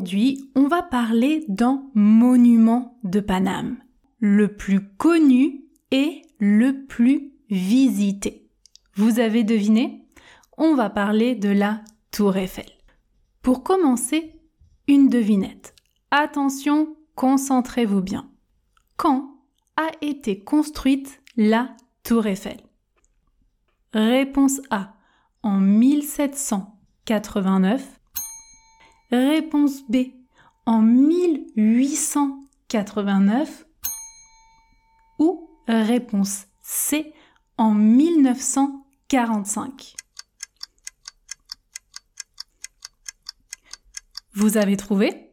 [0.00, 3.76] Aujourd'hui, on va parler d'un monument de Paname,
[4.18, 8.48] le plus connu et le plus visité.
[8.94, 10.06] Vous avez deviné?
[10.56, 11.82] On va parler de la
[12.12, 12.64] Tour Eiffel.
[13.42, 14.40] Pour commencer,
[14.88, 15.74] une devinette.
[16.10, 18.30] Attention, concentrez-vous bien.
[18.96, 19.34] Quand
[19.76, 22.62] a été construite la Tour Eiffel?
[23.92, 24.94] Réponse A.
[25.42, 27.99] En 1789.
[29.10, 30.12] Réponse B.
[30.66, 33.66] En 1889.
[35.18, 37.12] Ou réponse C.
[37.56, 39.96] En 1945.
[44.34, 45.32] Vous avez trouvé?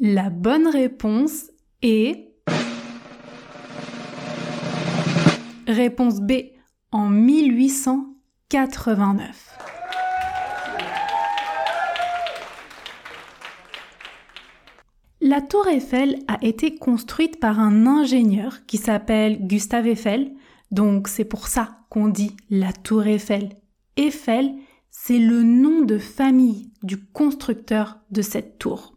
[0.00, 2.32] La bonne réponse est...
[5.68, 6.32] Réponse B
[6.90, 9.55] en 1889.
[15.28, 20.32] La tour Eiffel a été construite par un ingénieur qui s'appelle Gustave Eiffel,
[20.70, 23.48] donc c'est pour ça qu'on dit la tour Eiffel.
[23.96, 24.54] Eiffel,
[24.88, 28.96] c'est le nom de famille du constructeur de cette tour.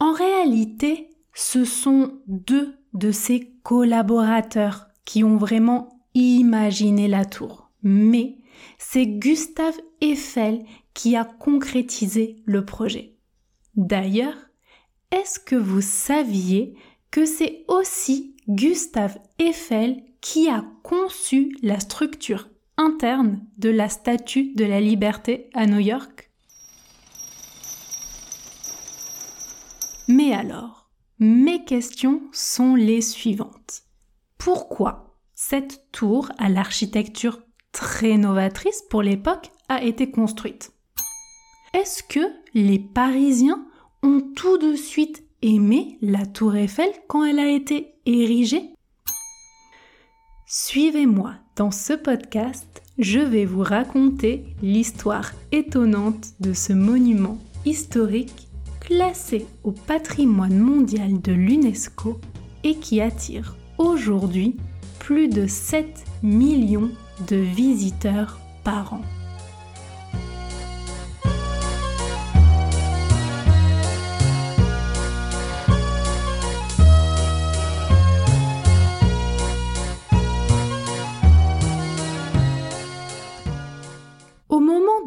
[0.00, 7.70] En réalité, ce sont deux de ses collaborateurs qui ont vraiment imaginé la tour.
[7.82, 8.36] Mais
[8.76, 13.16] c'est Gustave Eiffel qui a concrétisé le projet.
[13.76, 14.47] D'ailleurs,
[15.10, 16.74] est-ce que vous saviez
[17.10, 24.64] que c'est aussi Gustave Eiffel qui a conçu la structure interne de la Statue de
[24.64, 26.30] la Liberté à New York?
[30.08, 33.82] Mais alors, mes questions sont les suivantes.
[34.38, 37.40] Pourquoi cette tour à l'architecture
[37.72, 40.72] très novatrice pour l'époque a été construite?
[41.74, 42.20] Est-ce que
[42.54, 43.67] les Parisiens
[44.02, 48.70] ont tout de suite aimé la tour Eiffel quand elle a été érigée
[50.46, 58.48] Suivez-moi dans ce podcast, je vais vous raconter l'histoire étonnante de ce monument historique
[58.80, 62.18] classé au patrimoine mondial de l'UNESCO
[62.64, 64.56] et qui attire aujourd'hui
[64.98, 65.86] plus de 7
[66.22, 66.90] millions
[67.28, 69.02] de visiteurs par an.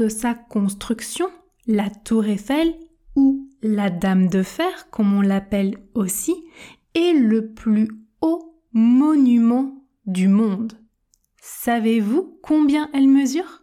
[0.00, 1.28] De sa construction,
[1.66, 2.74] la tour Eiffel
[3.16, 6.34] ou la Dame de Fer, comme on l'appelle aussi,
[6.94, 7.90] est le plus
[8.22, 10.72] haut monument du monde.
[11.42, 13.62] Savez-vous combien elle mesure?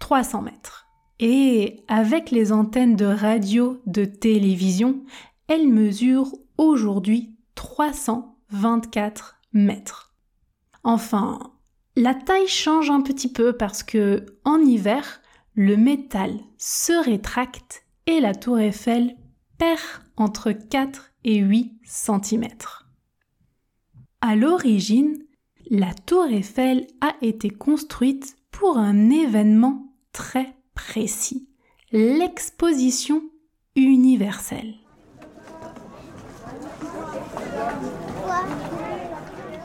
[0.00, 0.88] 300 mètres.
[1.20, 5.04] Et avec les antennes de radio, de télévision,
[5.46, 10.16] elle mesure aujourd'hui 324 mètres.
[10.82, 11.38] Enfin,
[11.94, 15.20] la taille change un petit peu parce que en hiver,
[15.58, 19.16] le métal se rétracte et la tour Eiffel
[19.58, 19.80] perd
[20.16, 22.46] entre 4 et 8 cm.
[24.20, 25.18] À l'origine,
[25.68, 31.48] la tour Eiffel a été construite pour un événement très précis,
[31.90, 33.20] l'exposition
[33.74, 34.74] universelle.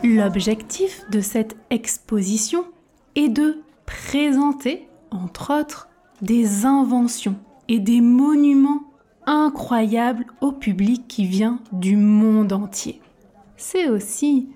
[0.04, 2.66] L'objectif de cette exposition
[3.14, 5.90] est de présenter, entre autres,
[6.22, 7.36] des inventions
[7.68, 8.84] et des monuments
[9.26, 13.02] incroyables au public qui vient du monde entier.
[13.56, 14.50] C'est aussi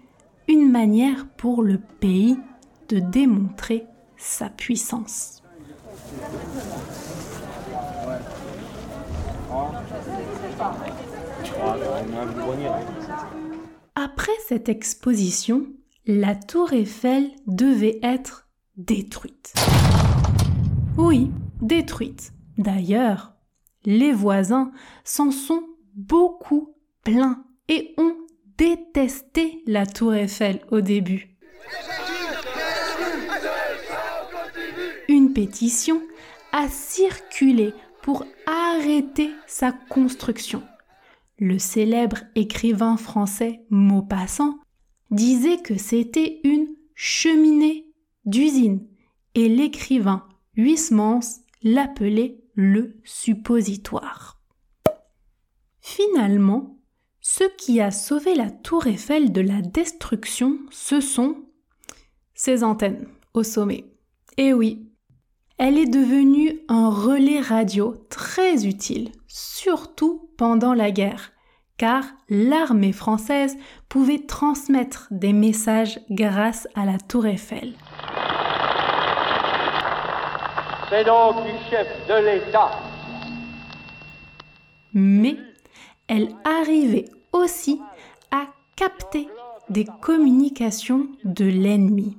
[0.47, 2.37] une manière pour le pays
[2.89, 3.85] de démontrer
[4.17, 5.43] sa puissance.
[13.95, 15.67] Après cette exposition,
[16.05, 19.53] la tour Eiffel devait être détruite.
[20.97, 21.29] Oui,
[21.61, 22.33] détruite.
[22.57, 23.33] D'ailleurs,
[23.85, 24.71] les voisins
[25.03, 25.63] s'en sont
[25.93, 28.15] beaucoup plaints et ont
[28.57, 31.37] détesté la tour Eiffel au début.
[35.07, 36.01] Une pétition
[36.51, 40.63] a circulé pour arrêter sa construction.
[41.39, 44.57] le célèbre écrivain français Maupassant,
[45.11, 47.85] disait que c'était une cheminée
[48.25, 48.83] d'usine
[49.35, 50.27] et l'écrivain
[50.57, 54.41] Huysmans l'appelait le suppositoire.
[55.79, 56.79] Finalement,
[57.21, 61.45] ce qui a sauvé la tour Eiffel de la destruction, ce sont
[62.33, 63.85] ses antennes au sommet.
[64.37, 64.91] Et oui,
[65.59, 71.31] elle est devenue un relais radio très utile, surtout pendant la guerre,
[71.77, 73.55] car l'armée française
[73.89, 77.75] pouvait transmettre des messages grâce à la tour Eiffel.
[80.89, 82.71] C'est donc du chef de l'État.
[84.93, 85.35] Mais
[86.07, 87.81] elle arrivait aussi
[88.31, 88.45] à
[88.77, 89.27] capter
[89.69, 92.17] des communications de l'ennemi.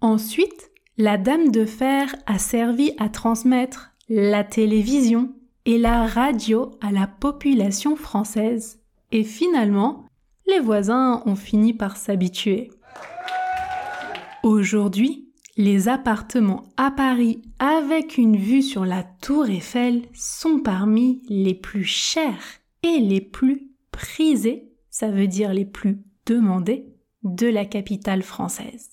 [0.00, 5.30] Ensuite, la Dame de Fer a servi à transmettre la télévision
[5.64, 8.80] et la radio à la population française.
[9.12, 10.06] Et finalement,
[10.46, 12.70] les voisins ont fini par s'habituer.
[14.44, 21.54] Aujourd'hui, les appartements à Paris avec une vue sur la tour Eiffel sont parmi les
[21.54, 22.44] plus chers
[22.82, 26.86] et les plus prisés ça veut dire les plus demandés,
[27.24, 28.90] de la capitale française.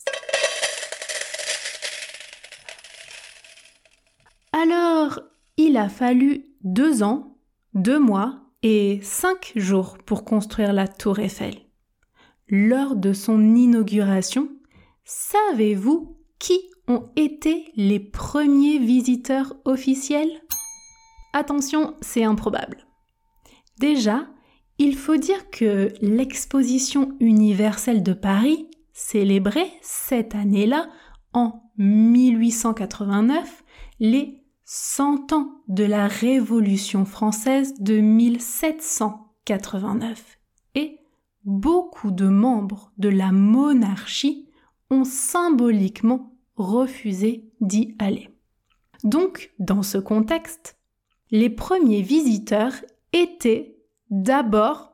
[4.52, 5.20] Alors,
[5.58, 7.38] il a fallu deux ans,
[7.76, 11.54] deux mois et cinq jours pour construire la tour Eiffel.
[12.48, 14.50] Lors de son inauguration,
[15.04, 20.42] savez-vous qui ont été les premiers visiteurs officiels?
[21.34, 22.88] Attention, c'est improbable.
[23.80, 24.28] Déjà,
[24.78, 30.90] il faut dire que l'exposition universelle de Paris, célébrait cette année-là,
[31.34, 33.64] en 1889,
[34.00, 40.38] les 100 ans de la Révolution française de 1789.
[40.76, 41.00] Et
[41.44, 44.48] beaucoup de membres de la monarchie
[45.04, 48.30] symboliquement refusé d'y aller.
[49.04, 50.78] Donc, dans ce contexte,
[51.32, 52.74] les premiers visiteurs
[53.14, 53.78] étaient
[54.12, 54.92] D'abord,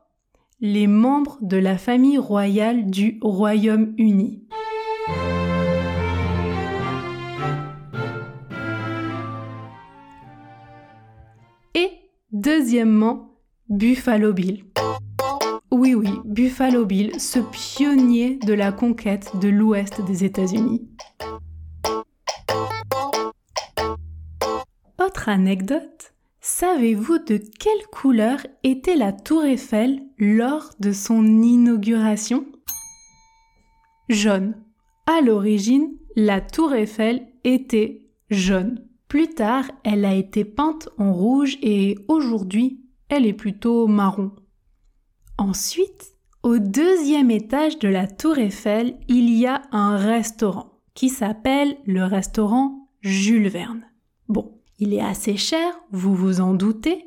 [0.62, 4.44] les membres de la famille royale du Royaume-Uni.
[11.74, 11.90] Et
[12.32, 13.40] deuxièmement,
[13.70, 14.66] Buffalo Bill.
[15.80, 20.90] Oui, oui, Buffalo Bill, ce pionnier de la conquête de l'ouest des États-Unis.
[25.00, 32.48] Autre anecdote, Savez-vous de quelle couleur était la tour Eiffel lors de son inauguration?
[34.10, 34.56] Jaune.
[35.06, 38.02] À l'origine, la tour Eiffel était
[38.32, 38.84] jaune.
[39.08, 44.32] Plus tard, elle a été peinte en rouge et aujourd'hui, elle est plutôt marron.
[45.38, 51.78] Ensuite, au deuxième étage de la tour Eiffel, il y a un restaurant qui s'appelle
[51.86, 53.86] le restaurant Jules Verne.
[54.30, 57.06] Bon, il est assez cher, vous vous en doutez,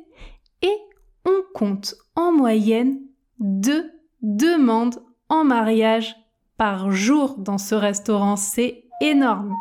[0.61, 0.77] et
[1.25, 3.01] on compte en moyenne
[3.39, 3.91] deux
[4.21, 6.15] demandes en mariage
[6.55, 8.37] par jour dans ce restaurant.
[8.37, 9.55] C'est énorme.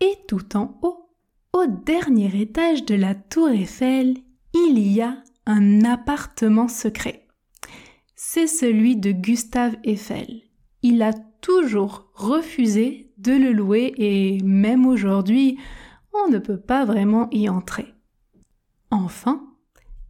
[0.00, 0.18] Et
[0.54, 1.10] en haut,
[1.52, 4.16] au dernier étage de la tour Eiffel,
[4.54, 7.24] il y a un appartement secret
[8.26, 10.42] c'est celui de Gustave Eiffel.
[10.82, 15.58] Il a toujours refusé de le louer et même aujourd'hui,
[16.12, 17.94] on ne peut pas vraiment y entrer.
[18.90, 19.44] Enfin,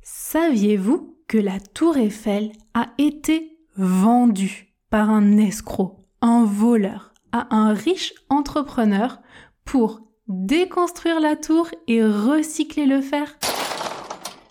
[0.02, 7.72] saviez-vous que la tour Eiffel a été vendue par un escroc, un voleur, à un
[7.72, 9.20] riche entrepreneur
[9.64, 13.36] pour déconstruire la tour et recycler le fer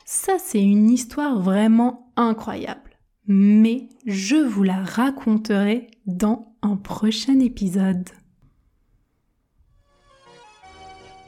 [0.06, 2.94] Ça, c'est une histoire vraiment incroyable
[3.28, 8.10] mais je vous la raconterai dans un prochain épisode.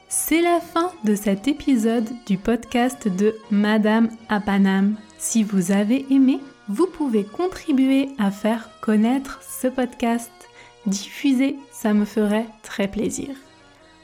[0.08, 4.96] C'est la fin de cet épisode du podcast de Madame à Paname.
[5.18, 10.32] Si vous avez aimé, vous pouvez contribuer à faire connaître ce podcast.
[10.86, 13.36] Diffuser, ça me ferait très plaisir.